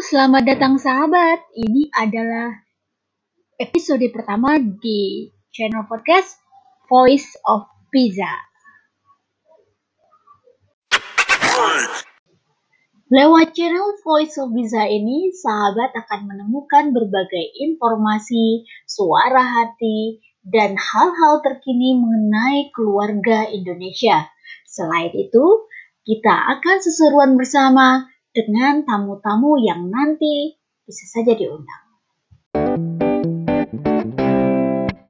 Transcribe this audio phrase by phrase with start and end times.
[0.00, 1.44] selamat datang sahabat.
[1.52, 2.56] Ini adalah
[3.60, 6.40] episode pertama di channel podcast
[6.88, 8.32] Voice of Pizza.
[13.12, 21.44] Lewat channel Voice of Pizza ini, sahabat akan menemukan berbagai informasi, suara hati, dan hal-hal
[21.44, 24.32] terkini mengenai keluarga Indonesia.
[24.64, 25.68] Selain itu,
[26.08, 30.54] kita akan seseruan bersama dengan tamu-tamu yang nanti
[30.86, 31.89] bisa saja diundang.